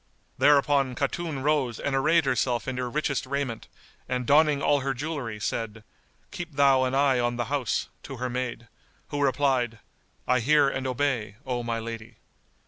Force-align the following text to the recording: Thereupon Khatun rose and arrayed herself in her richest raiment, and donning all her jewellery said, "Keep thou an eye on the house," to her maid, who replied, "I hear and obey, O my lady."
Thereupon 0.39 0.95
Khatun 0.95 1.43
rose 1.43 1.79
and 1.79 1.95
arrayed 1.95 2.25
herself 2.25 2.67
in 2.67 2.77
her 2.77 2.89
richest 2.89 3.27
raiment, 3.27 3.67
and 4.09 4.25
donning 4.25 4.59
all 4.59 4.79
her 4.79 4.95
jewellery 4.95 5.39
said, 5.39 5.83
"Keep 6.31 6.53
thou 6.53 6.85
an 6.85 6.95
eye 6.95 7.19
on 7.19 7.35
the 7.35 7.45
house," 7.53 7.87
to 8.01 8.17
her 8.17 8.27
maid, 8.27 8.67
who 9.09 9.21
replied, 9.21 9.77
"I 10.27 10.39
hear 10.39 10.67
and 10.67 10.87
obey, 10.87 11.35
O 11.45 11.61
my 11.61 11.77
lady." 11.77 12.15